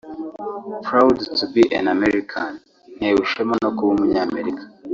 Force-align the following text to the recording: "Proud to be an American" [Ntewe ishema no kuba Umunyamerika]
"Proud 0.87 1.19
to 1.39 1.45
be 1.53 1.63
an 1.79 1.85
American" 1.95 2.51
[Ntewe 2.97 3.17
ishema 3.25 3.53
no 3.63 3.69
kuba 3.77 3.91
Umunyamerika] 3.95 4.63